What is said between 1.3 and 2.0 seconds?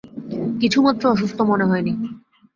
মনে হয় নি।